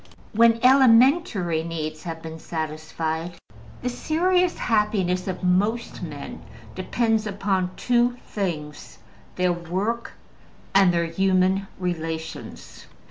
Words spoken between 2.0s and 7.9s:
have been satisfied, the serious happiness of most men depends upon